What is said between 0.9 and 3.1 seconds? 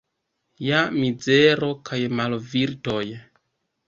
mizero kaj malvirtoj.